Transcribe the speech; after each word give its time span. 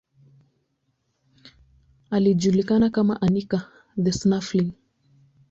Alijulikana 2.09 2.89
kama 2.89 3.21
Anica 3.21 3.59
the 4.03 4.11
Snuffling. 4.11 4.71